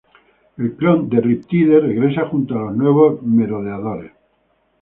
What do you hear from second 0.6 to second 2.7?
El clon de Riptide regresa junto a